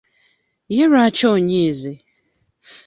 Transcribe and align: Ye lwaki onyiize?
Ye 0.75 0.83
lwaki 0.89 1.23
onyiize? 1.33 1.91